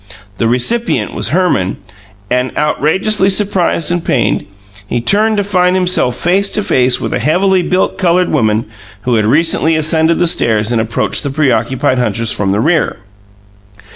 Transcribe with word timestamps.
The 0.39 0.47
recipient 0.47 1.13
was 1.13 1.27
Herman, 1.29 1.77
and, 2.31 2.57
outrageously 2.57 3.29
surprised 3.29 3.91
and 3.91 4.03
pained, 4.03 4.47
he 4.87 4.99
turned 4.99 5.37
to 5.37 5.43
find 5.43 5.75
himself 5.75 6.15
face 6.15 6.49
to 6.53 6.63
face 6.63 6.99
with 6.99 7.13
a 7.13 7.19
heavily 7.19 7.61
built 7.61 7.99
coloured 7.99 8.31
woman 8.31 8.65
who 9.01 9.13
had 9.13 9.27
recently 9.27 9.75
ascended 9.75 10.17
the 10.17 10.25
stairs 10.25 10.71
and 10.71 10.81
approached 10.81 11.21
the 11.21 11.29
preoccupied 11.29 11.99
hunters 11.99 12.31
from 12.31 12.51
the 12.51 12.59
rear. 12.59 12.97